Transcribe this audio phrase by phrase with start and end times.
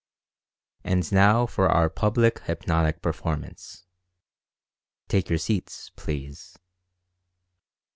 [0.83, 3.85] And now for our public hypnotic performance.
[5.09, 6.57] Take your seats, please.